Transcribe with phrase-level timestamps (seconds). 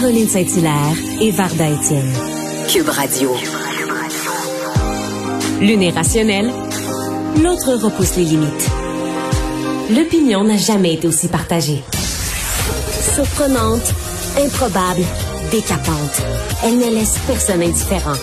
[0.00, 2.12] Caroline Saint-Hilaire et Varda Étienne.
[2.68, 3.34] Cube Radio.
[5.60, 6.52] L'une est rationnelle,
[7.42, 8.70] l'autre repousse les limites.
[9.90, 11.82] L'opinion n'a jamais été aussi partagée.
[13.12, 13.92] Surprenante,
[14.38, 15.02] improbable,
[15.50, 16.22] décapante.
[16.62, 18.14] Elle ne laisse personne indifférent.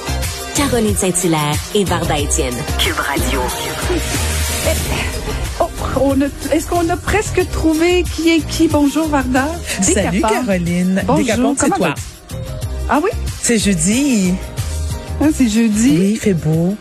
[0.56, 2.56] Caroline Saint-Hilaire et Varda Étienne.
[2.80, 3.42] Cube Radio.
[5.60, 6.14] Oh,
[6.52, 8.68] est-ce qu'on a presque trouvé qui est qui?
[8.68, 9.48] Bonjour, Varda.
[9.82, 11.02] Salut, Caroline.
[11.06, 11.56] Bonjour.
[11.58, 11.96] c'est toi.
[12.90, 13.10] Ah oui?
[13.42, 14.34] C'est jeudi.
[15.22, 15.98] Ah, c'est jeudi?
[15.98, 16.76] Oui, il fait beau.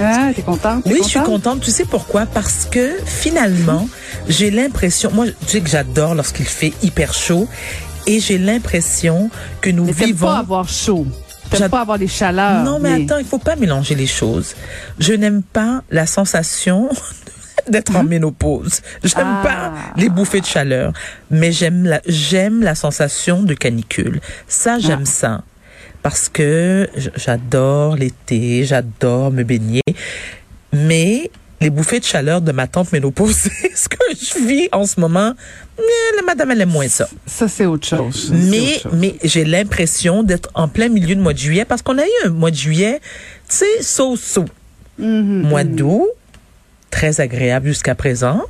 [0.00, 0.82] Ah, t'es contente?
[0.86, 1.60] oui, je suis contente?
[1.60, 2.26] Tu sais pourquoi?
[2.26, 3.88] Parce que finalement,
[4.28, 7.46] j'ai l'impression, moi, tu sais que j'adore lorsqu'il fait hyper chaud
[8.06, 9.30] et j'ai l'impression
[9.60, 10.26] que nous mais vivons.
[10.26, 11.06] pas avoir chaud.
[11.50, 12.64] T'aimes pas avoir les chaleurs.
[12.64, 14.54] Non, mais, attends, il faut pas mélanger les choses.
[14.98, 16.88] Je n'aime pas la sensation
[17.68, 18.02] d'être en hein?
[18.04, 18.80] ménopause.
[19.02, 19.42] J'aime ah.
[19.42, 20.92] pas les bouffées de chaleur,
[21.30, 24.20] mais j'aime la j'aime la sensation de canicule.
[24.48, 25.10] Ça, j'aime ah.
[25.10, 25.42] ça
[26.02, 29.80] parce que j'adore l'été, j'adore me baigner,
[30.70, 31.30] mais
[31.62, 35.32] les bouffées de chaleur de ma tante ménopausée, ce que je vis en ce moment,
[35.78, 37.08] la madame, elle aime moins ça.
[37.26, 38.30] Ça, c'est autre chose.
[38.34, 42.04] Mais, mais j'ai l'impression d'être en plein milieu de mois de juillet parce qu'on a
[42.04, 43.00] eu un mois de juillet,
[43.48, 44.44] tu sais, so-so.
[45.00, 46.06] Mm-hmm, mois d'août,
[46.94, 48.40] très agréable jusqu'à présent.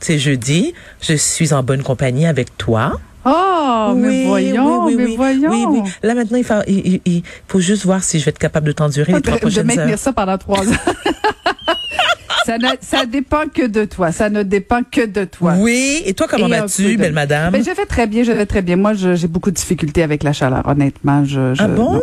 [0.00, 2.98] C'est jeudi, je suis en bonne compagnie avec toi.
[3.26, 5.50] Oh, mais voyons, oui, mais voyons.
[5.50, 5.90] Oui, oui.
[6.02, 9.12] Là, maintenant, il faut, il, faut juste voir si je vais être capable de t'endurer
[9.12, 9.74] les trois prochaines heures.
[9.74, 10.72] Je maintenir ça pendant trois ans.
[12.46, 14.12] ça, ne, ça dépend que de toi.
[14.12, 15.54] Ça ne dépend que de toi.
[15.58, 16.02] Oui.
[16.06, 17.52] Et toi, comment vas-tu, belle madame?
[17.52, 18.76] Ben, je vais très bien, je vais très bien.
[18.76, 21.24] Moi, j'ai beaucoup de difficultés avec la chaleur, honnêtement.
[21.24, 22.00] Je, je ah bon?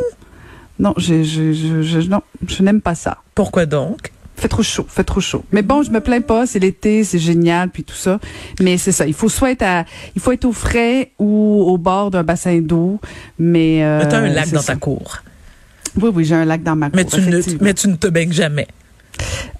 [0.79, 3.17] Non, je, je, je, non, je n'aime pas ça.
[3.35, 4.11] Pourquoi donc?
[4.41, 5.45] Fait trop chaud, fait trop chaud.
[5.51, 8.19] Mais bon, je me plains pas, c'est l'été, c'est génial, puis tout ça.
[8.59, 11.77] Mais c'est ça, il faut soit être à, il faut être au frais ou au
[11.77, 12.99] bord d'un bassin d'eau.
[13.37, 15.19] Mais, euh, tu as un lac dans ta cour.
[16.01, 16.95] Oui, oui, j'ai un lac dans ma cour.
[16.95, 18.67] Mais tu, ne, mais tu ne te baignes jamais.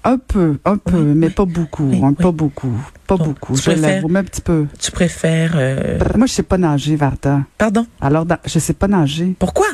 [0.02, 2.74] Un peu, un peu, mais pas beaucoup, hein, pas beaucoup,
[3.06, 3.54] pas beaucoup.
[3.54, 4.66] je l'avoue, mais un petit peu.
[4.80, 5.98] Tu préfères euh...
[6.16, 7.42] Moi, je sais pas nager, Varda.
[7.56, 7.86] Pardon?
[8.00, 9.36] Alors, je sais pas nager.
[9.38, 9.66] Pourquoi?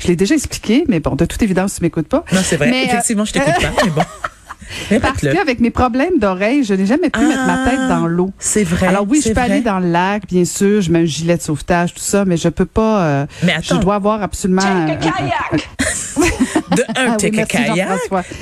[0.00, 2.24] Je l'ai déjà expliqué, mais bon, de toute évidence, tu m'écoutes pas.
[2.32, 2.70] Non, c'est vrai.
[2.70, 4.02] Euh, Effectivement, je t'écoute pas, mais bon.
[5.02, 8.30] Parce qu'avec mes problèmes d'oreille, je n'ai jamais pu mettre ma tête dans l'eau.
[8.38, 8.86] C'est vrai.
[8.86, 11.42] Alors oui, je peux aller dans le lac, bien sûr, je mets un gilet de
[11.42, 13.02] sauvetage, tout ça, mais je peux pas.
[13.02, 13.76] Euh, mais attends.
[13.76, 14.62] Je dois avoir absolument.
[14.62, 15.68] Check kayak.
[16.76, 17.88] de un, ah, oui, kayak.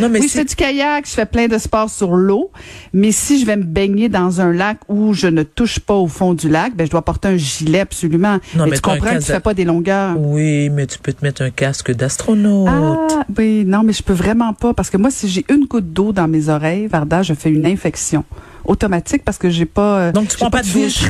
[0.00, 2.50] Non, mais oui, je fais du kayak, je fais plein de sports sur l'eau,
[2.92, 6.06] mais si je vais me baigner dans un lac où je ne touche pas au
[6.06, 8.38] fond du lac, ben je dois porter un gilet absolument.
[8.54, 10.16] Non, mais, tu comprends que tu fais pas des longueurs.
[10.18, 12.68] Oui, mais tu peux te mettre un casque d'astronaute.
[12.68, 15.92] Ah, oui, non, mais je peux vraiment pas parce que moi, si j'ai une goutte
[15.92, 18.24] d'eau dans mes oreilles, Varda, je fais une infection
[18.64, 19.98] automatique parce que j'ai pas.
[19.98, 21.04] Euh, Donc tu prends pas de douche.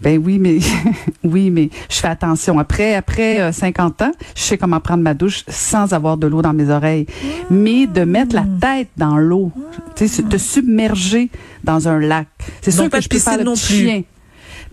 [0.00, 0.58] Ben oui, mais
[1.24, 2.58] oui, mais je fais attention.
[2.58, 6.42] Après, après 50 euh, ans, je sais comment prendre ma douche sans avoir de l'eau
[6.42, 7.06] dans mes oreilles.
[7.50, 9.52] Mais de mettre la tête dans l'eau,
[9.96, 11.30] tu sais, te submerger
[11.64, 12.28] dans un lac.
[12.62, 14.02] C'est sûr que je peux faire le non chien.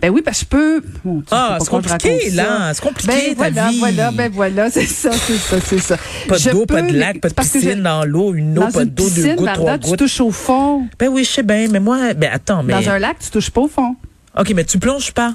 [0.00, 1.22] Ben oui, parce que je peux.
[1.30, 2.72] ah, c'est compliqué, là.
[2.74, 3.78] C'est compliqué, ben, ta voilà, vie.
[3.78, 5.96] Voilà, ben voilà, c'est ça, c'est ça, c'est ça.
[6.28, 9.36] Pas d'eau, pas de lac, pas de piscine dans l'eau, une eau, pas d'eau, deux
[9.36, 9.90] gouttes, trois gouttes.
[9.92, 10.86] tu touches au fond.
[10.98, 12.74] Ben oui, je sais bien, mais moi, ben attends, mais.
[12.74, 13.96] Dans un lac, tu touches pas au fond.
[14.38, 15.34] OK, mais tu plonges pas.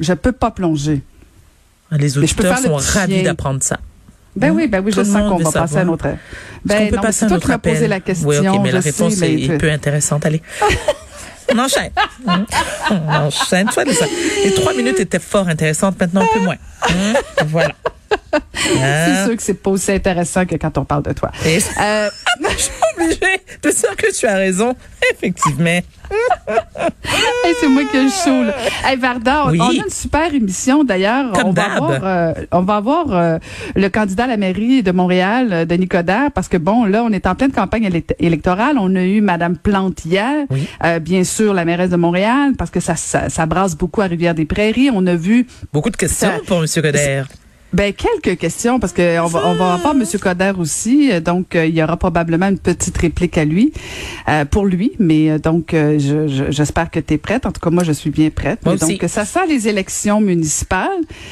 [0.00, 1.02] Je peux pas plonger.
[1.90, 3.78] Ah, les auditeurs sont ravis d'apprendre ça.
[4.34, 6.08] Ben oui, ben oui, je sens qu'on va passer à un autre.
[6.64, 7.72] Ben, on peut passer à un autre appel.
[7.72, 8.28] posé la question.
[8.28, 10.26] Oui, OK, mais la réponse est peu intéressante.
[10.26, 10.42] Allez.
[11.52, 11.92] On enchaîne.
[12.90, 13.68] On enchaîne.
[13.68, 16.56] Tu vois, les trois minutes étaient fort intéressantes, maintenant un peu moins.
[16.82, 17.14] Hein?
[17.46, 17.72] Voilà.
[18.54, 19.26] C'est hein?
[19.26, 21.30] sûr que c'est pas aussi intéressant que quand on parle de toi.
[21.44, 22.10] Euh,
[23.06, 24.74] obligée de dire que tu as raison,
[25.12, 25.80] effectivement.
[27.60, 28.44] c'est moi qui ai le chaud.
[28.44, 28.54] Là.
[28.84, 31.32] Hey, Varda, on, a une super émission d'ailleurs.
[31.44, 33.38] On, euh, on va avoir euh,
[33.74, 37.10] le candidat à la mairie de Montréal, euh, Denis Coderre, parce que bon, là, on
[37.10, 38.76] est en pleine campagne électorale.
[38.78, 40.46] On a eu Madame Plante hier,
[41.00, 44.90] bien sûr, la mairesse de Montréal, parce que ça, ça, brasse beaucoup à Rivière-des-Prairies.
[44.92, 45.46] On a vu...
[45.72, 46.66] Beaucoup de questions pour M.
[46.74, 47.26] Coderre.
[47.72, 51.66] Ben quelques questions parce que on va on va avoir Monsieur Coder aussi, donc euh,
[51.66, 53.72] il y aura probablement une petite réplique à lui
[54.28, 55.74] euh, pour lui, mais euh, donc
[56.48, 57.44] j'espère que tu es prête.
[57.44, 58.64] En tout cas moi je suis bien prête.
[58.64, 60.88] Moi donc ça sent les élections municipales,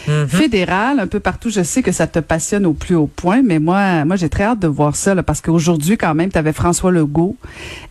[0.08, 0.26] mm-hmm.
[0.26, 1.50] fédérales, un peu partout.
[1.50, 4.44] Je sais que ça te passionne au plus haut point, mais moi moi j'ai très
[4.44, 7.36] hâte de voir ça là, parce qu'aujourd'hui quand même tu avais François Legault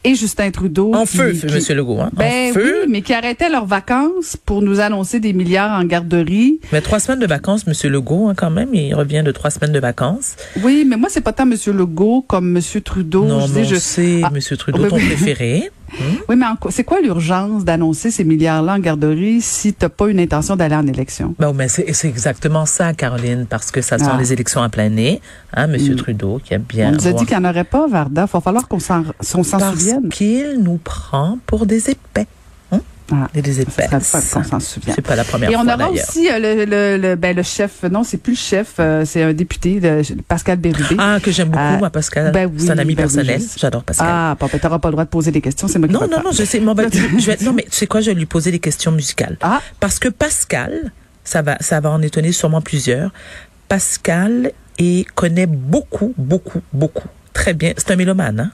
[0.04, 1.50] et Justin Trudeau en feu, M.
[1.54, 2.02] Monsieur Legault.
[2.02, 2.10] Hein?
[2.14, 6.60] Ben oui, mais qui arrêtaient leurs vacances pour nous annoncer des milliards en garderie.
[6.72, 8.28] Mais trois semaines de vacances, Monsieur Legault.
[8.28, 8.74] Hein, quand même.
[8.74, 10.36] Il revient de trois semaines de vacances.
[10.64, 11.56] Oui, mais moi, c'est pas tant M.
[11.68, 12.82] Legault comme M.
[12.82, 13.26] Trudeau.
[13.26, 13.76] Non, je, je...
[13.76, 14.40] sais, ah, M.
[14.58, 15.72] Trudeau, ton préféré.
[16.28, 20.20] Oui, mais c'est quoi l'urgence d'annoncer ces milliards-là en garderie si tu n'as pas une
[20.20, 21.36] intention d'aller en élection?
[21.38, 24.18] Ben, mais c'est exactement ça, Caroline, parce que ça sont ah.
[24.18, 25.22] les élections à plein nez.
[25.54, 25.80] Hein, M.
[25.80, 25.96] Mm.
[25.96, 26.90] Trudeau, qui a bien...
[26.90, 28.26] On nous a dit qu'il n'y en aurait pas, Varda.
[28.28, 30.02] Il va falloir qu'on s'en souvienne.
[30.02, 32.28] Parce qu'il nous prend pour des épais.
[33.14, 33.90] Ah, des épaisses.
[34.04, 34.94] s'en souvient.
[34.96, 35.60] C'est pas la première fois.
[35.60, 38.38] Et on aura aussi euh, le, le, le, ben, le chef, non, c'est plus le
[38.38, 39.80] chef, euh, c'est un député,
[40.28, 40.96] Pascal Bérubé.
[40.98, 42.32] Ah, que j'aime beaucoup, euh, moi, Pascal.
[42.32, 43.42] Ben oui, c'est un ami ben personnel.
[43.56, 44.08] J'adore Pascal.
[44.10, 46.08] Ah, bon, ben, t'auras pas le droit de poser des questions, c'est moi qui Non,
[46.08, 46.60] non, non, je sais.
[46.60, 48.92] Bon, ben, je vais, non, mais tu sais quoi, je vais lui poser des questions
[48.92, 49.38] musicales.
[49.42, 49.62] Ah.
[49.80, 50.92] Parce que Pascal,
[51.24, 53.12] ça va, ça va en étonner sûrement plusieurs.
[53.68, 57.74] Pascal et connaît beaucoup, beaucoup, beaucoup, très bien.
[57.78, 58.52] C'est un mélomane, hein?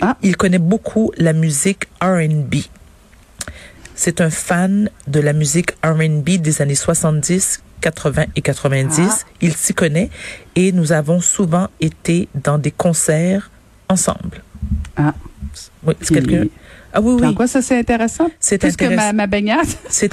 [0.00, 0.16] Ah.
[0.22, 2.54] Il connaît beaucoup la musique R&B.
[4.02, 9.06] C'est un fan de la musique R&B des années 70, 80 et 90.
[9.06, 9.28] Ah.
[9.42, 10.08] Il s'y connaît
[10.56, 13.50] et nous avons souvent été dans des concerts
[13.90, 14.42] ensemble.
[14.96, 15.12] Ah.
[15.82, 16.46] Oui, c'est quelqu'un.
[16.94, 17.26] Ah oui, oui.
[17.26, 18.30] En quoi ça c'est intéressant?
[18.40, 19.68] C'est Plus que ma, ma baignade?
[19.90, 20.08] C'est.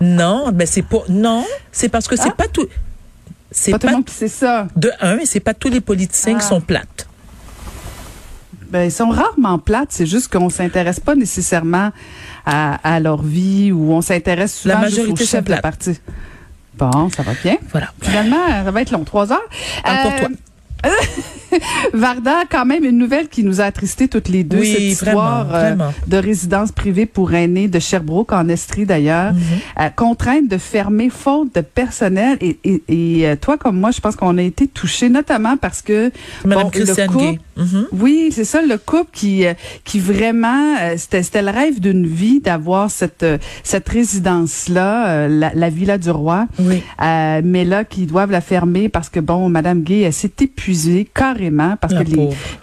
[0.00, 1.02] non, mais c'est pas.
[1.08, 2.36] Non, c'est parce que c'est ah.
[2.38, 2.68] pas tout.
[3.50, 4.68] C'est pas, tout le monde qui sait ça.
[4.76, 6.93] De un, et c'est pas tous les politiciens qui sont plates.
[8.74, 9.90] Ben, ils sont rarement plates.
[9.92, 11.92] C'est juste qu'on s'intéresse pas nécessairement
[12.44, 16.00] à, leur vie ou on s'intéresse souvent La juste au chef de la partie.
[16.76, 17.56] Bon, ça va bien.
[17.70, 17.92] Voilà.
[18.02, 19.48] Finalement, ça va être long, trois heures.
[19.84, 20.28] pour toi.
[21.94, 25.76] Varda, quand même une nouvelle qui nous a attristé toutes les deux, cette histoire euh,
[26.06, 29.40] de résidence privée pour aînés de Sherbrooke, en Estrie d'ailleurs, mhm.
[29.80, 32.38] euh, contrainte de fermer faute de personnel.
[32.40, 36.10] Et, et, euh, toi, comme moi, je pense qu'on a été touchés, notamment parce que
[36.44, 37.86] Madame le couple, mhm.
[37.92, 39.44] oui, c'est ça, le couple qui,
[39.84, 43.26] qui vraiment, c'était le rêve d'une vie d'avoir cette,
[43.62, 46.82] cette résidence-là, la, la, Villa du Roi, oui.
[47.00, 51.76] mais là, qui doivent la fermer parce que, bon, Madame Gay, elle s'est épuisée carrément
[51.80, 52.04] parce que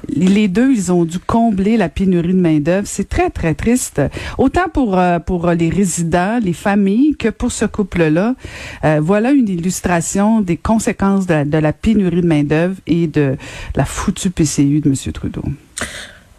[0.10, 2.88] les, deux, ils ont dû combler la pénurie de main-d'œuvre.
[2.88, 4.02] C'est très, très triste.
[4.38, 8.36] Autant pour, euh, pour les résidents, les familles, que pour ce couple-là.
[8.84, 13.36] Euh, voilà une illustration des conséquences de, de la pénurie de main-d'œuvre et de
[13.76, 15.12] la foutue PCU de M.
[15.14, 15.44] Trudeau.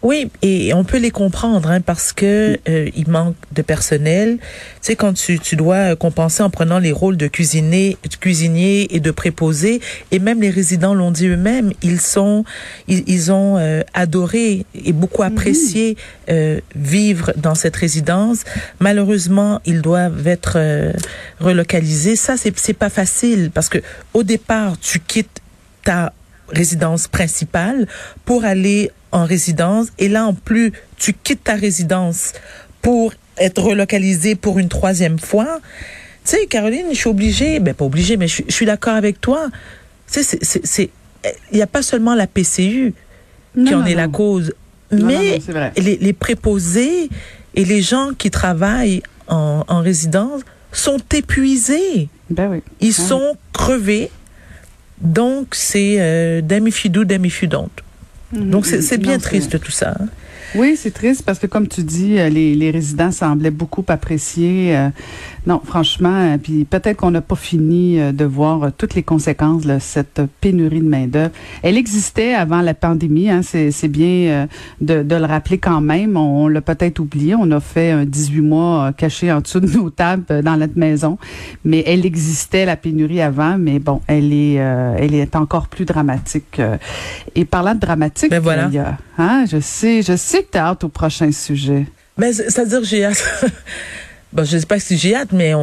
[0.03, 4.37] Oui, et on peut les comprendre hein, parce que euh, il manque de personnel.
[4.37, 4.43] Tu
[4.81, 8.99] sais, quand tu, tu dois compenser en prenant les rôles de cuisinier, de cuisinier et
[8.99, 9.79] de préposé,
[10.11, 12.43] et même les résidents l'ont dit eux-mêmes, ils sont,
[12.89, 15.29] ils, ont euh, adoré et beaucoup mhm.
[15.29, 15.95] apprécié
[16.29, 18.43] euh, vivre dans cette résidence.
[18.81, 20.59] Malheureusement, ils doivent être
[21.39, 22.17] relocalisés.
[22.17, 23.79] Ça, c'est c'est pas facile parce que
[24.13, 25.41] au départ, tu quittes
[25.85, 26.11] ta
[26.49, 27.87] résidence principale
[28.25, 32.33] pour aller en résidence et là en plus tu quittes ta résidence
[32.81, 35.59] pour être relocalisé pour une troisième fois.
[36.25, 39.47] Tu sais, Caroline, je suis obligée, ben pas obligée, mais je, suis d'accord avec toi.
[40.11, 40.89] Tu sais, c'est,
[41.51, 42.93] il n'y a pas seulement la PCU
[43.55, 44.53] qui en est la cause,
[44.91, 45.39] mais
[45.77, 47.09] les, les, préposés
[47.55, 52.09] et les gens qui travaillent en, en résidence sont épuisés.
[52.29, 52.61] Ben oui.
[52.81, 54.09] Ils sont crevés.
[55.01, 57.83] Donc, c'est euh, damifidou, damifudante.
[58.33, 59.95] Donc, c'est bien triste tout ça.
[59.99, 60.07] Hein.
[60.55, 64.75] Oui, c'est triste parce que, comme tu dis, euh, les, les résidents semblaient beaucoup apprécier.
[64.75, 64.89] Euh,
[65.47, 69.77] non, franchement, euh, puis peut-être qu'on n'a pas fini de voir toutes les conséquences de
[69.79, 71.31] cette pénurie de main-d'œuvre.
[71.63, 74.47] Elle existait avant la pandémie, hein, c'est bien
[74.79, 76.17] de, de, le rappeler quand même.
[76.17, 77.35] On, l'a peut-être oublié.
[77.35, 81.17] On a fait un 18 mois caché en dessous de nos tables dans notre maison.
[81.65, 86.61] Mais elle existait, la pénurie avant, mais bon, elle est, elle est encore plus dramatique.
[87.35, 88.69] Et parlant de dramatique, ben voilà.
[89.17, 91.85] hein, je sais, je sais que tu hâte au prochain sujet.
[92.17, 93.23] Mais c'est-à-dire j'ai hâte.
[94.33, 95.53] bon, je ne sais pas si j'ai hâte, mais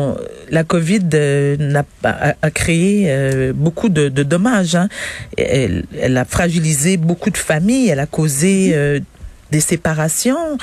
[0.50, 4.74] la COVID euh, a, créé euh, beaucoup de, dommages.
[4.74, 4.88] Hein.
[5.36, 7.88] Elle, elle, a fragilisé beaucoup de familles.
[7.88, 9.00] Elle a causé euh,
[9.50, 10.58] des séparations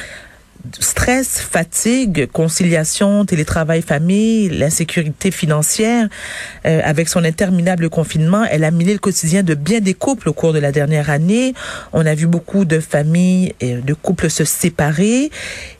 [0.80, 6.08] stress, fatigue, conciliation, télétravail, famille, l'insécurité financière,
[6.66, 10.34] euh, avec son interminable confinement, elle a miné le quotidien de bien des couples au
[10.34, 11.54] cours de la dernière année.
[11.94, 15.32] On a vu beaucoup de familles et de couples se séparer.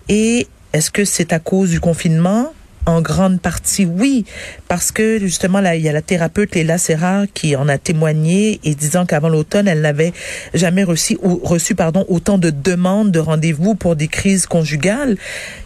[0.10, 2.54] Et est-ce que c'est à cause du confinement?
[2.88, 4.24] En grande partie, oui,
[4.70, 8.62] parce que justement, là, il y a la thérapeute Léla Serra qui en a témoigné
[8.64, 10.14] et disant qu'avant l'automne, elle n'avait
[10.54, 15.18] jamais reçu, reçu pardon, autant de demandes de rendez-vous pour des crises conjugales.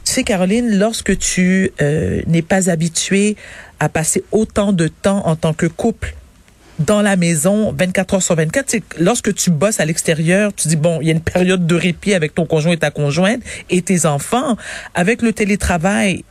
[0.04, 3.36] Tu sais, Caroline, lorsque tu euh, n'es pas habituée
[3.80, 6.16] à passer autant de temps en tant que couple
[6.80, 8.78] dans la maison 24 heures sur 24.
[9.00, 12.16] Lorsque tu bosses à l'extérieur, tu dis, bon, il y a une période de répit
[12.16, 14.58] avec ton conjoint et ta conjointe et tes enfants.
[14.96, 16.24] Avec le télétravail,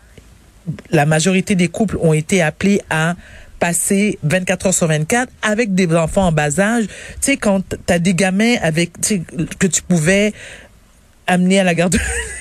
[0.91, 3.15] la majorité des couples ont été appelés à
[3.59, 6.87] passer 24 heures sur 24 avec des enfants en bas âge.
[6.87, 8.93] Tu sais, quand tu as des gamins avec,
[9.59, 10.33] que tu pouvais
[11.27, 11.97] amener à la garde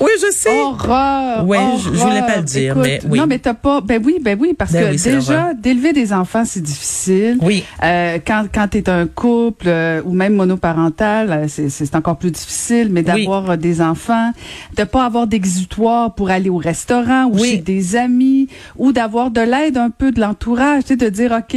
[0.00, 0.60] oui, je sais.
[0.60, 1.44] Horreur.
[1.46, 3.18] Oui, je, voulais pas le dire, mais oui.
[3.18, 3.80] Non, mais t'as pas.
[3.80, 7.38] Ben oui, ben oui, parce ben que déjà d'élever des enfants, c'est difficile.
[7.40, 7.64] Oui.
[7.82, 12.88] Euh, quand quand t'es un couple euh, ou même monoparental, euh, c'est encore plus difficile.
[12.90, 14.32] Mais d'avoir euh, des enfants,
[14.76, 19.40] de pas avoir d'exutoire pour aller au restaurant ou chez des amis, ou d'avoir de
[19.40, 21.56] l'aide un peu de l'entourage, tu sais, de dire ok,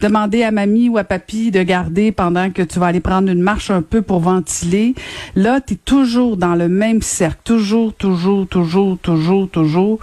[0.00, 3.42] demander à mamie ou à papy de garder pendant que tu vas aller prendre une
[3.42, 4.94] marche un peu pour ventiler.
[5.36, 9.98] Là, t'es toujours dans le même cercle, toujours, toujours, toujours, toujours, toujours.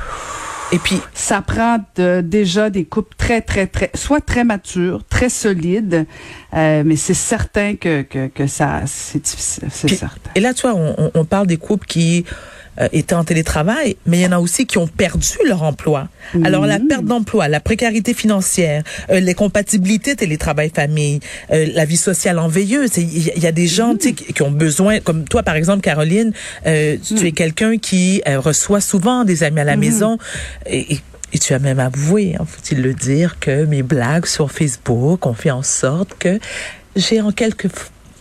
[0.71, 1.77] Et puis, ça prend
[2.23, 6.07] déjà des coupes très, très, très, soit très matures, très solides,
[6.53, 10.31] euh, mais c'est certain que, que, que ça, c'est difficile, c'est certain.
[10.33, 12.25] Et là, tu vois, on, on parle des couples qui
[12.79, 16.07] euh, étaient en télétravail, mais il y en a aussi qui ont perdu leur emploi.
[16.43, 21.19] Alors la perte d'emploi, la précarité financière, euh, les compatibilités télétravail-famille,
[21.51, 22.97] euh, la vie sociale enveilleuse.
[22.97, 26.33] Il y, a des gens qui, qui ont besoin, comme toi par exemple, Caroline,
[26.65, 27.25] euh, tu mm.
[27.25, 29.79] es quelqu'un qui reçoit souvent des amis à la mm.
[29.79, 30.17] maison.
[30.65, 30.99] Et,
[31.33, 35.33] et tu as même avoué, hein, faut-il le dire, que mes blagues sur Facebook ont
[35.33, 36.39] fait en sorte que
[36.95, 37.67] j'ai en quelque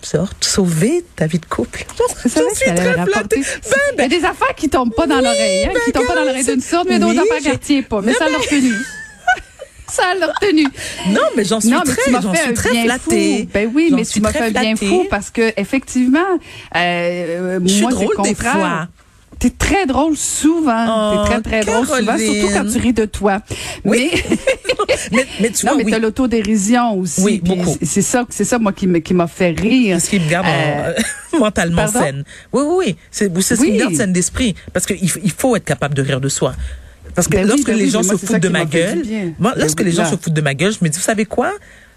[0.05, 1.85] sorte sauver ta vie de couple.
[2.25, 3.41] Je suis très flattée.
[3.41, 6.01] Ben, ben, Il y a des affaires qui tombent pas dans l'oreille, hein, qui ben,
[6.01, 8.01] tombent pas dans l'oreille d'une sorte, mais d'autres affaires quartier pas.
[8.01, 8.73] Mais ça l'a retenu.
[9.89, 10.67] ça l'a retenu.
[11.09, 13.49] Non, mais j'en suis très, j'en suis très flattée.
[13.53, 16.21] Ben oui, mais tu m'as fait bien fou parce que effectivement,
[16.77, 18.89] euh, moi c'est le contraire.
[19.38, 20.87] T'es très drôle souvent.
[20.88, 23.41] Oh, T'es très, très drôle souvent, surtout quand tu ris de toi.
[23.85, 24.11] Oui.
[25.12, 27.21] Mais, mais, tu non, mais t'as l'autodérision aussi.
[27.23, 27.76] Oui, beaucoup.
[27.83, 30.00] C'est ça, c'est ça, moi, qui m'a fait rire.
[30.00, 30.95] Ce qui me garde euh,
[31.38, 32.25] mentalement saine.
[32.53, 32.97] Oui, oui, oui.
[33.11, 34.55] C'est ce qui me garde saine d'esprit.
[34.73, 36.55] Parce qu'il il faut être capable de rire de soi.
[37.14, 39.03] Parce que ben lorsque les gens se foutent de ma gueule,
[39.38, 41.25] moi, ben lorsque les gens se foutent de ma gueule, je me dis, vous savez
[41.25, 41.53] quoi?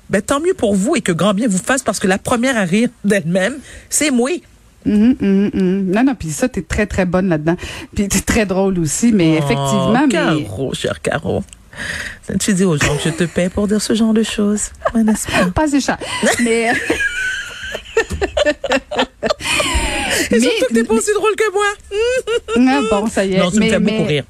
[0.10, 2.56] Ben, tant mieux pour vous et que grand bien vous fasse parce que la première
[2.56, 3.56] à rire d'elle-même,
[3.90, 4.32] c'est moi.
[4.86, 7.56] Mm Non, non, puis ça, t'es très, très bonne là-dedans.
[7.94, 10.08] Puis t'es très drôle aussi, mais oh, effectivement...
[10.10, 11.44] Caro, cher Caro.
[12.40, 15.28] Tu dis aux gens que je te paie pour dire ce genre de choses, n'est-ce
[15.28, 15.46] pas?
[15.54, 15.98] Pas si cher.
[16.44, 16.72] mais...
[20.32, 21.66] mais surtout que t'es pas aussi drôle que moi.
[22.56, 23.40] ah bon, ça y est.
[23.40, 24.24] Non, tu mais, me fais beaucoup rire.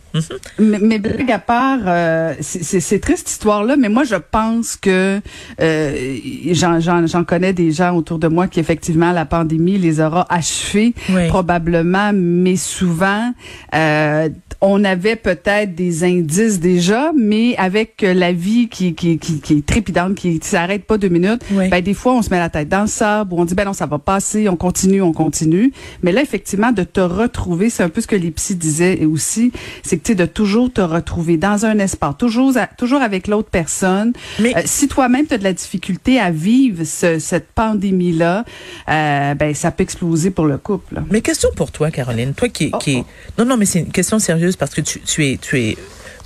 [0.60, 5.22] mais, mais blague à part, euh, c'est triste histoire-là, mais moi je pense que
[5.62, 6.18] euh,
[6.52, 10.94] j'en connais des gens autour de moi qui effectivement la pandémie les aura achevés
[11.30, 13.34] probablement, mais souvent
[13.76, 14.30] euh,
[14.60, 19.66] on avait peut-être des indices déjà, mais avec la vie qui, qui, qui, qui est
[19.66, 22.82] trépidante, qui s'arrête pas deux minutes, ben des fois on se met la tête dans
[22.82, 25.74] le sable ou on dit ben non ça va passer, on continue, on continue.
[26.04, 29.52] Mais là effectivement de te retrouver, c'est un peu ce que les psys disaient aussi,
[29.84, 34.14] c'est que tu de toujours te retrouver dans un espace, toujours toujours avec l'autre personne.
[34.40, 38.46] Mais euh, si toi-même tu as de la difficulté à vivre cette pandémie là,
[38.90, 41.02] euh, ben ça peut exploser pour le couple.
[41.12, 42.98] Mais question pour toi Caroline, toi qui, oh, qui...
[43.00, 43.06] Oh.
[43.38, 45.78] non non mais c'est une question sérieuse parce que tu, tu, es, tu es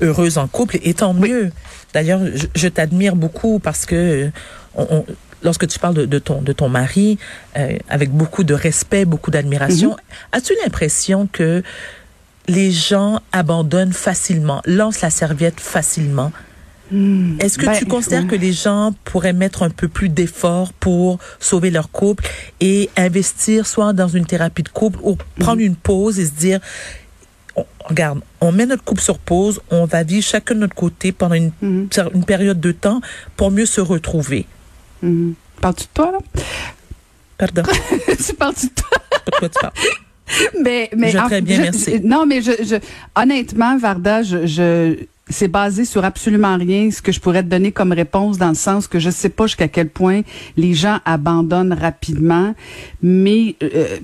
[0.02, 1.52] heureuse en couple et tant mieux.
[1.94, 2.22] D'ailleurs,
[2.56, 4.32] je, t'admire beaucoup parce que
[4.76, 5.06] on,
[5.44, 7.18] lorsque tu parles de, ton, de ton mari,
[7.58, 10.38] euh, avec beaucoup de respect, beaucoup d'admiration, mm-hmm.
[10.38, 11.64] as-tu l'impression que
[12.48, 16.32] les gens abandonnent facilement, lancent la serviette facilement?
[16.92, 17.38] Hmm.
[17.40, 21.20] Est-ce que ben, tu considères que les gens pourraient mettre un peu plus d'efforts pour
[21.40, 22.28] sauver leur couple
[22.60, 25.68] et investir soit dans une thérapie de couple ou prendre hmm.
[25.68, 26.60] une pause et se dire
[27.86, 31.36] regarde, on met notre couple sur pause, on va vivre chacun de notre côté pendant
[31.36, 31.90] une, mhm.
[32.14, 33.02] une période de temps
[33.36, 34.46] pour mieux se retrouver?
[35.02, 35.32] Mm
[35.62, 36.20] Parles-tu de toi, là?
[37.38, 37.62] Pardon.
[38.26, 38.98] tu parles-tu de toi?
[39.26, 39.74] Pourquoi tu parles?
[40.60, 42.00] Mais, mais je, très bien, merci.
[42.04, 42.76] non, mais je, je,
[43.16, 44.96] honnêtement, Varda, je, je
[45.32, 48.56] c'est basé sur absolument rien ce que je pourrais te donner comme réponse dans le
[48.56, 50.22] sens que je sais pas jusqu'à quel point
[50.58, 52.54] les gens abandonnent rapidement,
[53.02, 53.98] mais euh,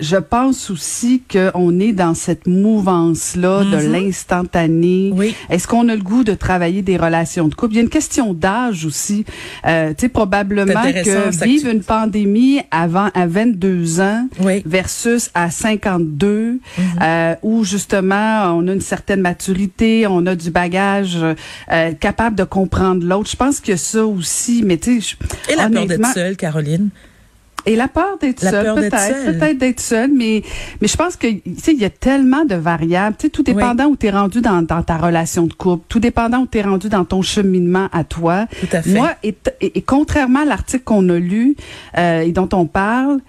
[0.00, 3.92] je pense aussi qu'on est dans cette mouvance-là de mhm.
[3.92, 5.12] l'instantané.
[5.14, 5.34] Oui.
[5.50, 7.74] Est-ce qu'on a le goût de travailler des relations de couple?
[7.74, 9.24] Il y a une question d'âge aussi.
[9.66, 14.28] Euh, tu sais, probablement que vivre une pandémie avant à 22 ans
[14.64, 16.60] versus à 52, mhm.
[17.02, 21.18] euh, où justement on a une certaine maturité, on a du bagage
[21.72, 23.30] euh, capable de comprendre l'autre.
[23.30, 25.16] Je pense que ça aussi, mais tu sais...
[25.50, 26.90] Et la peur d'être seule, Caroline?
[27.68, 30.42] Et la peur d'être seule, peut-être, peut-être d'être seule, mais
[30.80, 33.42] mais je pense que tu sais il y a tellement de variables, tu sais tout
[33.42, 36.58] dépendant où tu es rendu dans, dans ta relation de couple, tout dépendant où tu
[36.58, 38.46] es rendu dans ton cheminement à toi.
[38.60, 38.94] Tout à fait.
[38.94, 41.56] Moi et, et, contrairement à l'article qu'on a lu
[41.98, 43.20] euh, et dont on parle,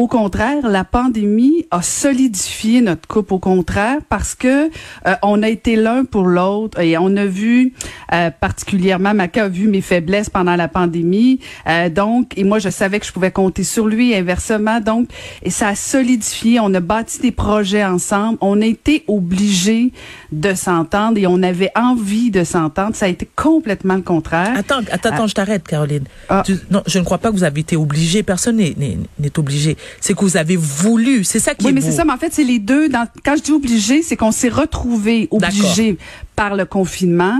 [0.00, 3.34] au contraire, la pandémie a solidifié notre couple.
[3.34, 7.74] Au contraire, parce que euh, on a été l'un pour l'autre et on a vu
[8.14, 11.40] euh, particulièrement Maca a vu mes faiblesses pendant la pandémie.
[11.68, 14.80] Euh, donc, et moi, je savais que je pouvais compter sur lui inversement.
[14.80, 15.08] Donc,
[15.42, 16.60] et ça a solidifié.
[16.60, 18.38] On a bâti des projets ensemble.
[18.40, 19.92] On a été obligés
[20.32, 22.94] de s'entendre et on avait envie de s'entendre.
[22.94, 24.52] Ça a été complètement le contraire.
[24.56, 26.04] Attends, attends, attends je t'arrête, Caroline.
[26.28, 26.42] Ah.
[26.70, 28.22] non, je ne crois pas que vous avez été obligé.
[28.22, 29.76] Personne n'est obligé.
[30.00, 31.24] C'est que vous avez voulu.
[31.24, 32.04] C'est ça qui oui, est mais c'est ça.
[32.04, 32.88] Mais en fait, c'est les deux.
[32.88, 35.98] Dans, quand je dis obligé, c'est qu'on s'est retrouvés obligés
[36.36, 37.38] par le confinement.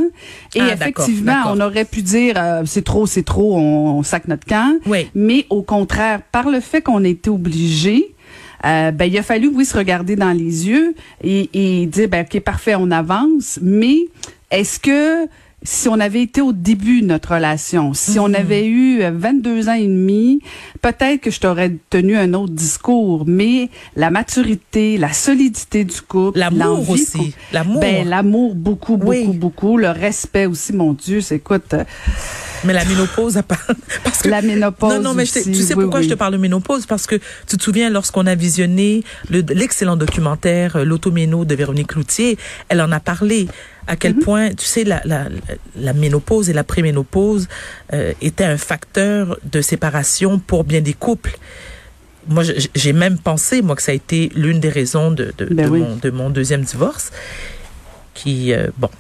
[0.55, 4.47] Et ah, effectivement, on aurait pu dire euh, c'est trop, c'est trop, on, sac notre
[4.47, 4.79] camp.
[4.87, 5.09] Oui.
[5.15, 8.15] Mais au contraire, par le fait qu'on a été obligés,
[8.65, 12.25] euh, ben, il a fallu, oui, se regarder dans les yeux et, et dire, ben,
[12.25, 14.07] OK, parfait, on avance, mais
[14.51, 15.29] est-ce que
[15.63, 18.35] si on avait été au début de notre relation, si on mhm.
[18.35, 20.41] avait eu 22 ans et demi,
[20.81, 26.39] peut-être que je t'aurais tenu un autre discours, mais la maturité, la solidité du couple,
[26.39, 31.75] l'amour aussi, l'amour, ben l'amour beaucoup, beaucoup, beaucoup, le respect aussi, mon Dieu, c'est écoute.
[32.65, 33.41] Mais la ménopause,
[34.05, 34.95] parce que la ménopause.
[34.95, 36.87] Non, non, mais tu sais pourquoi je te parle de ménopause?
[36.87, 42.39] Parce que tu te souviens lorsqu'on a visionné l'excellent documentaire euh, L'automéno de Véronique Cloutier,
[42.69, 43.49] elle en a parlé
[43.87, 44.25] à quel mm-hmm.
[44.25, 45.27] point, tu sais, la, la,
[45.77, 47.49] la ménopause et la préménopause
[47.93, 51.37] euh, étaient un facteur de séparation pour bien des couples.
[52.29, 55.71] Moi, j'ai même pensé, moi, que ça a été l'une des raisons de, de, ben
[55.71, 57.11] de, mon, de mon deuxième divorce,
[58.15, 58.91] qui, euh, bon,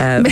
[0.00, 0.22] euh,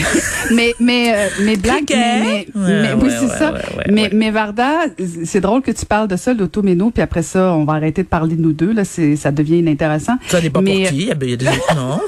[0.54, 3.54] mais mais euh, mais blague mais, mais, oui c'est ça.
[3.90, 4.86] mais mais Varda
[5.24, 8.08] c'est drôle que tu parles de ça l'automéno puis après ça on va arrêter de
[8.08, 10.14] parler de nous deux là c'est ça devient inintéressant.
[10.28, 10.96] Ça n'est pas mais, pour qui?
[10.96, 12.00] Il y a des gens non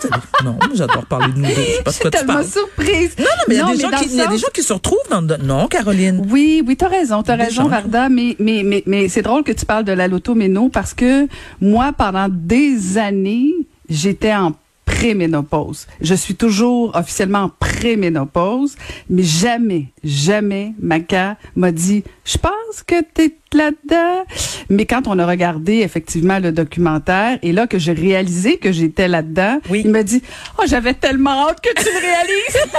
[0.45, 3.17] non j'adore parler de nous deux je suis tellement surprise.
[3.19, 4.63] Non non mais il y a des gens qui il y a des gens qui
[4.63, 6.25] se retrouvent dans non Caroline?
[6.31, 9.67] Oui oui t'as raison t'as raison Varda mais mais mais mais c'est drôle que tu
[9.67, 11.27] parles de la l'automéno parce que
[11.61, 13.51] moi pendant des années
[13.89, 14.55] j'étais en
[14.91, 15.87] préménopause.
[16.01, 18.77] Je suis toujours officiellement en préménopause,
[19.09, 24.25] mais jamais, jamais Maca m'a dit, je pense que t'es là-dedans.
[24.69, 29.09] Mais quand on a regardé effectivement le documentaire et là que j'ai réalisé que j'étais
[29.09, 30.23] là-dedans, il m'a dit,
[30.59, 32.73] oh, j'avais tellement hâte que tu le réalises.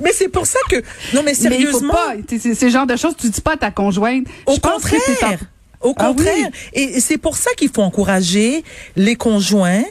[0.00, 0.76] Mais c'est pour ça que
[1.14, 4.26] non mais sérieusement, mais c'est ce genre de choses tu dis pas à ta conjointe.
[4.44, 5.38] Au contraire.
[5.80, 6.50] Au ah contraire.
[6.72, 8.64] Et c'est pour ça qu'il faut encourager
[8.96, 9.84] les conjoints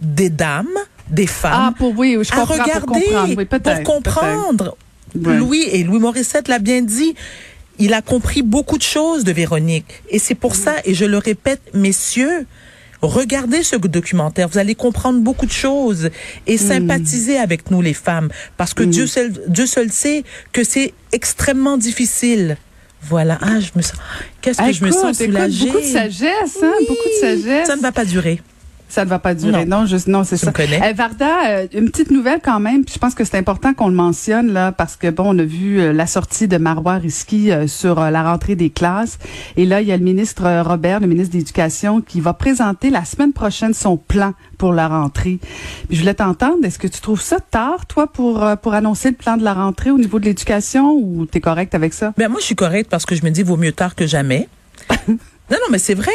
[0.00, 0.66] des dames,
[1.08, 3.46] des femmes, ah, pour, oui, je à regarder, pour comprendre.
[3.64, 4.76] pour comprendre.
[5.14, 7.14] Louis, et Louis Morissette l'a bien dit,
[7.78, 10.02] il a compris beaucoup de choses de Véronique.
[10.08, 12.46] Et c'est pour ça, et je le répète, messieurs,
[13.02, 16.10] regardez ce documentaire, vous allez comprendre beaucoup de choses
[16.46, 16.58] et mm.
[16.58, 18.90] sympathiser avec nous les femmes, parce que mm.
[18.90, 22.56] Dieu, seul, Dieu seul sait que c'est extrêmement difficile.
[23.02, 23.38] Voilà.
[23.40, 23.94] Ah, je me sens.
[24.40, 25.66] Qu'est-ce que je me sens soulagée.
[25.66, 26.72] Beaucoup de sagesse, hein?
[26.88, 27.66] Beaucoup de sagesse.
[27.66, 28.40] Ça ne va pas durer.
[28.92, 29.64] Ça ne va pas durer.
[29.64, 30.48] Non, non, non c'est ça.
[30.48, 30.90] Me connais.
[30.90, 32.84] Euh, Varda, euh, une petite nouvelle quand même.
[32.86, 35.80] je pense que c'est important qu'on le mentionne là, parce que bon, on a vu
[35.80, 39.18] euh, la sortie de Marois Risky sur la rentrée des classes.
[39.56, 42.90] Et là, il y a le ministre Robert, le ministre de l'Éducation, qui va présenter
[42.90, 45.38] la semaine prochaine son plan pour la rentrée.
[45.88, 46.62] je voulais t'entendre.
[46.62, 49.90] Est-ce que tu trouves ça tard, toi, pour pour annoncer le plan de la rentrée
[49.90, 52.12] au niveau de l'éducation, ou t'es correct avec ça?
[52.18, 54.50] Ben moi, je suis correcte parce que je me dis vaut mieux tard que jamais.
[55.08, 55.16] non,
[55.50, 56.12] non, mais c'est vrai.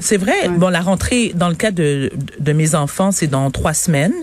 [0.00, 0.48] C'est vrai.
[0.48, 4.14] Bon, la rentrée, dans le cas de, de, mes enfants, c'est dans trois semaines.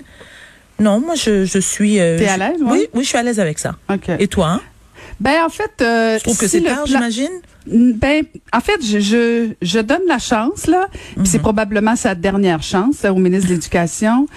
[0.79, 1.99] Non, moi, je, je suis...
[1.99, 2.87] Euh, T'es à l'aise, oui?
[2.93, 3.75] Oui, je suis à l'aise avec ça.
[4.19, 4.47] Et toi?
[4.47, 4.61] Hein?
[5.19, 5.81] Ben, en fait...
[5.81, 7.31] Euh, je trouve que c'est tard, j'imagine?
[7.69, 11.43] Ben, en fait, je, je, je donne la chance là, puis c'est mhm.
[11.43, 14.27] probablement sa dernière chance au ministre de l'Éducation,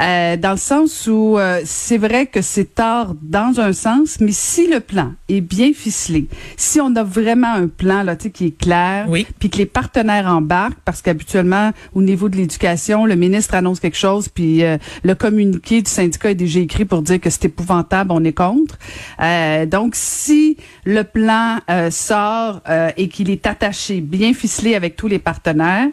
[0.00, 4.32] euh, dans le sens où euh, c'est vrai que c'est tard dans un sens, mais
[4.32, 6.26] si le plan est bien ficelé,
[6.56, 9.06] si on a vraiment un plan là, qui est clair,
[9.38, 13.96] puis que les partenaires embarquent, parce qu'habituellement au niveau de l'éducation, le ministre annonce quelque
[13.96, 18.10] chose, puis euh, le communiqué du syndicat est déjà écrit pour dire que c'est épouvantable,
[18.12, 18.78] on est contre.
[19.22, 21.58] Euh, donc si le plan
[21.90, 25.88] sort euh, et qu'il est attaché, bien ficelé avec tous les partenaires,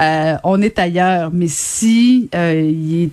[0.00, 1.30] euh, on est ailleurs.
[1.32, 3.10] Mais si euh, il est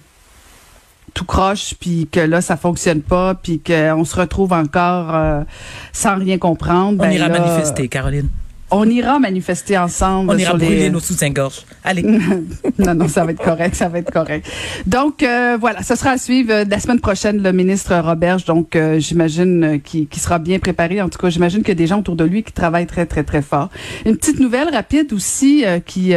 [1.13, 5.43] tout croche, puis que là, ça fonctionne pas, puis qu'on se retrouve encore
[5.91, 6.97] sans rien comprendre.
[6.99, 8.29] On ben ira manifester, Caroline.
[8.73, 10.31] On ira manifester ensemble.
[10.31, 11.65] On ira brûler nos soutiens-gorge.
[11.83, 12.01] Allez.
[12.79, 14.47] non, non, ça va être correct, ça va être correct.
[14.87, 18.45] Donc, euh, voilà, ce sera à suivre euh, la semaine prochaine, le ministre Roberge.
[18.45, 21.01] Donc, euh, j'imagine qu'il sera bien préparé.
[21.01, 23.05] En tout cas, j'imagine qu'il y a des gens autour de lui qui travaillent très,
[23.05, 23.69] très, très fort.
[24.05, 26.13] Une petite nouvelle rapide aussi qui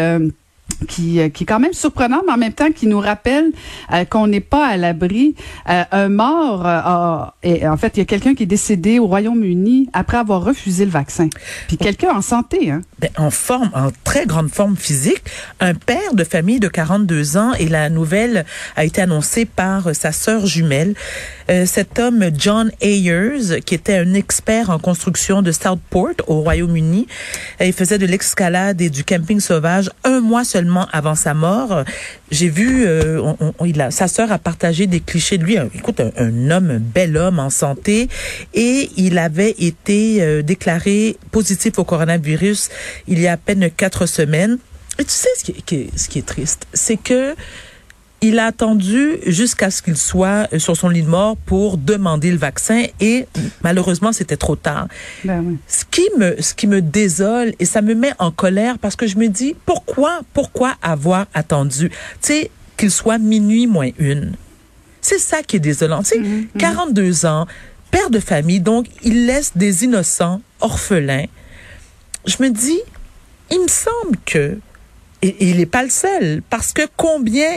[0.88, 3.52] qui, euh, qui est quand même surprenante, mais en même temps qui nous rappelle
[3.92, 5.34] euh, qu'on n'est pas à l'abri.
[5.68, 9.88] Euh, un mort, et en fait, il y a quelqu'un qui est décédé au Royaume-Uni
[9.92, 11.28] après avoir refusé le vaccin.
[11.68, 12.82] Puis quelqu'un en santé, hein?
[12.98, 15.22] Ben, en forme, en très grande forme physique,
[15.60, 20.12] un père de famille de 42 ans et la nouvelle a été annoncée par sa
[20.12, 20.94] sœur jumelle.
[21.66, 27.06] cet homme, John Ayers, qui était un expert en construction de Southport au Royaume-Uni,
[27.60, 31.84] il faisait de l'escalade et du camping sauvage un mois seulement avant sa mort,
[32.30, 33.32] j'ai vu, euh,
[33.90, 35.56] sa sœur a partagé des clichés de lui.
[35.74, 38.08] écoute, un, homme, un bel homme en santé,
[38.54, 42.70] et il avait été euh, déclaré positif au coronavirus
[43.06, 44.58] il y a à peine quatre semaines.
[44.98, 47.34] Et tu sais ce qui est triste, c'est que
[48.22, 52.30] il a attendu jusqu'à ce qu'il soit euh, sur son lit de mort pour demander
[52.30, 53.26] le vaccin et
[53.62, 54.88] malheureusement c'était trop tard.
[55.24, 58.96] Ben ce qui me ce qui me désole et ça me met en colère parce
[58.96, 61.90] que je me dis pourquoi pourquoi avoir attendu?
[61.90, 64.32] Tu sais qu'il soit minuit moins une.
[65.00, 66.02] C'est ça qui est désolant.
[66.02, 66.20] Tu sais,
[66.58, 67.26] 42 mm-hmm, mm-hmm.
[67.26, 67.46] ans,
[67.90, 71.26] père de famille donc il laisse des innocents orphelins.
[72.26, 72.80] Je me dis
[73.50, 74.58] il me semble que
[75.40, 77.48] il n'est pas le seul, parce que combien,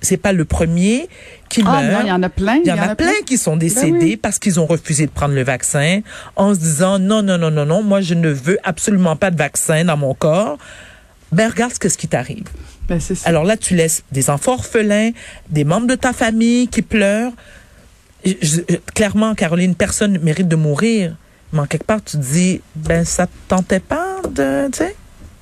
[0.00, 1.08] c'est pas le premier
[1.48, 2.02] qui ah, meurt.
[2.04, 2.56] il y en a plein.
[2.56, 5.34] Il y, en a, plein, qui sont ben décédés parce qu'ils ont refusé de prendre
[5.34, 6.00] le vaccin
[6.36, 9.36] en se disant non, non, non, non, non, moi je ne veux absolument pas de
[9.36, 10.58] vaccin dans mon corps.
[11.32, 12.44] Ben regarde ce, ce qui t'arrive.
[12.88, 15.10] Ben, Alors là, tu laisses des enfants orphelins,
[15.50, 17.32] des membres de ta famille qui pleurent.
[18.94, 21.16] clairement, Caroline, personne mérite de mourir.
[21.52, 24.96] Mais en quelque part, tu te dis, ben ça te tentait pas de, tu sais?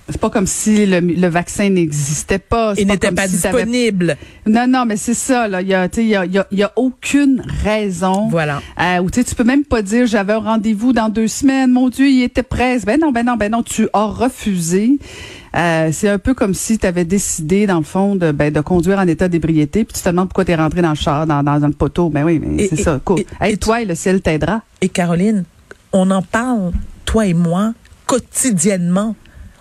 [0.09, 2.75] C'est pas comme si le, vaccin n'existait pas.
[2.79, 4.17] Il n'était pas, disponible.
[4.47, 5.49] Non, non, mais c'est ça.
[5.49, 8.29] Là, il y a, il y a, y a, aucune raison.
[8.29, 8.63] Voilà.
[8.81, 11.73] Euh, tu peux même pas dire j'avais un rendez-vous dans deux semaines.
[11.73, 12.79] Mon Dieu, il était prêt.
[12.87, 13.65] Ben non, ben non, ben non.
[13.65, 14.99] Tu as refusé.
[15.57, 18.61] Euh, c'est un peu comme si tu avais décidé, dans le fond, de, ben, de
[18.61, 21.27] conduire en état d'ébriété, puis tu te demandes pourquoi tu es rentré dans le char,
[21.27, 22.11] dans, dans, le poteau.
[22.11, 23.01] Ben oui, mais c'est ça.
[23.05, 23.21] Cool.
[23.45, 24.63] Et, toi, le ciel t'aidera.
[24.83, 25.45] Et Caroline,
[25.93, 26.73] on en parle,
[27.07, 27.73] toi et moi,
[28.07, 29.17] quotidiennement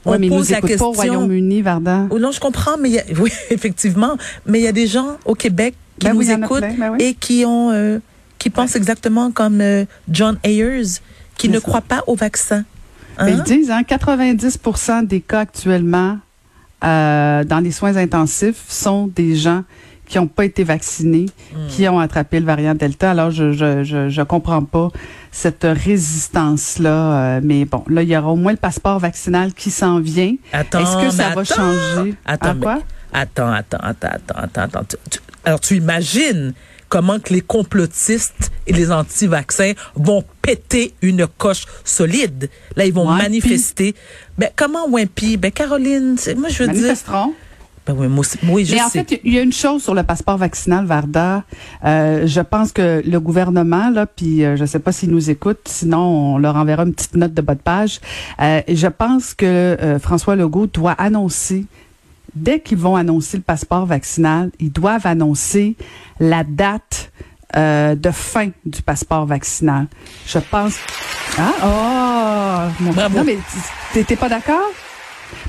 [0.05, 0.77] on mais pose la question.
[0.77, 2.07] Pas au Royaume-Uni, Varda.
[2.09, 5.17] Oh, non, je comprends, mais y a, oui, effectivement, mais il y a des gens
[5.25, 7.99] au Québec qui ben nous écoutent ben et qui ont euh,
[8.37, 10.99] qui pensent exactement comme euh, John Ayers,
[11.37, 12.63] qui ne croit pas au vaccin.
[13.17, 13.29] Hein?
[13.29, 16.19] ils disent, hein, 90% des cas actuellement
[16.83, 19.63] euh, dans les soins intensifs sont des gens
[20.05, 21.67] qui n'ont pas été vaccinés, hmm.
[21.69, 23.11] qui ont attrapé le variant Delta.
[23.11, 24.89] Alors, je je, je, je comprends pas
[25.36, 27.36] cette résistance-là.
[27.36, 30.34] Euh, mais bon, là, il y aura au moins le passeport vaccinal qui s'en vient.
[30.54, 32.15] Attends, Est-ce que ça va changer?
[32.26, 32.80] Attends, quoi?
[33.12, 34.98] Attends, attends, attends, attends, attends.
[35.43, 36.54] alors, tu imagines
[36.88, 42.50] comment que les complotistes et les anti-vaccins vont péter une coche solide?
[42.78, 43.93] Là, ils vont manifester.
[44.38, 45.36] Ben, comment Wimpy?
[45.36, 46.95] Ben, Caroline, moi, je veux dire...
[47.86, 50.86] Ben oui, moi, Mais en fait, il y a une chose sur le passeport vaccinal,
[50.86, 51.43] Varda.
[51.84, 55.67] Euh, je pense que le gouvernement, là, puis euh, je sais pas s'ils nous écoutent,
[55.67, 58.00] sinon on leur enverra une petite note de bas de page.
[58.41, 61.65] Euh, je pense que euh, François Legault doit annoncer,
[62.34, 65.76] dès qu'ils vont annoncer le passeport vaccinal, ils doivent annoncer
[66.19, 67.12] la date
[67.56, 69.86] euh, de fin du passeport vaccinal.
[70.26, 70.78] Je pense.
[71.38, 72.84] Ah, oh!
[72.84, 72.91] Mon...
[72.93, 73.19] Bravo.
[73.19, 73.38] Non, mais
[74.04, 74.71] t'es pas d'accord?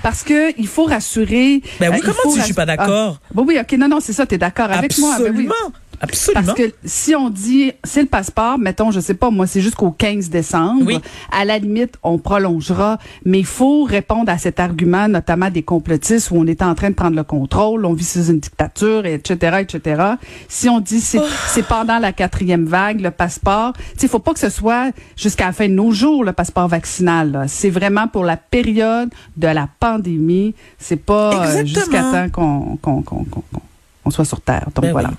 [0.02, 1.62] Parce que il faut rassurer.
[1.80, 3.18] Ben oui, euh, comment tu je suis pas d'accord?
[3.22, 5.16] Ah, bon, oui, ok, non, non, c'est ça, tu es d'accord avec moi.
[5.18, 5.54] Ben Absolument.
[6.00, 6.44] Absolument.
[6.44, 9.90] Parce que si on dit c'est le passeport, mettons, je sais pas, moi c'est jusqu'au
[9.90, 10.82] 15 décembre.
[10.86, 10.98] Oui.
[11.30, 16.30] À la limite, on prolongera, mais il faut répondre à cet argument, notamment des complotistes
[16.30, 19.58] où on est en train de prendre le contrôle, on vit sous une dictature, etc.,
[19.60, 20.02] etc.
[20.48, 21.26] Si on dit c'est oh.
[21.48, 25.52] c'est pendant la quatrième vague le passeport, il faut pas que ce soit jusqu'à la
[25.52, 27.46] fin de nos jours le passeport vaccinal.
[27.48, 30.54] C'est vraiment pour la période de la pandémie.
[30.78, 34.68] C'est pas euh, jusqu'à temps qu'on qu'on soit sur terre.
[34.74, 35.10] Donc ben voilà.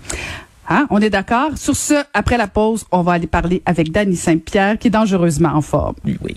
[0.67, 0.87] Hein?
[0.89, 1.57] On est d'accord?
[1.57, 5.49] Sur ce, après la pause, on va aller parler avec Danny Saint-Pierre, qui est dangereusement
[5.49, 5.95] en forme.
[6.05, 6.35] Oui.